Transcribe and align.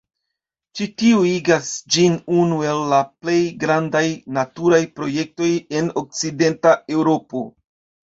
Ĉi 0.77 0.85
tio 1.01 1.17
igas 1.31 1.67
ĝin 1.95 2.15
unu 2.43 2.57
el 2.69 2.81
la 2.93 3.01
plej 3.25 3.35
grandaj 3.63 4.01
naturaj 4.39 4.79
projektoj 4.95 5.51
en 5.81 5.93
Okcidenta 6.03 6.73
Eŭropo. 6.97 7.45